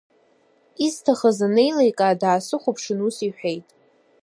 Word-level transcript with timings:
Исҭахыз 0.85 1.37
анеиликаа, 1.47 2.15
даасыхәаԥшын, 2.21 2.99
ус 3.07 3.17
иҳәеит… 3.27 3.67